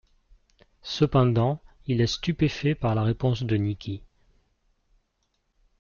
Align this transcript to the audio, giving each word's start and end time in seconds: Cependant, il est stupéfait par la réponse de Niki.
Cependant, 0.81 1.61
il 1.85 2.01
est 2.01 2.07
stupéfait 2.07 2.73
par 2.73 2.95
la 2.95 3.03
réponse 3.03 3.43
de 3.43 3.55
Niki. 3.55 4.01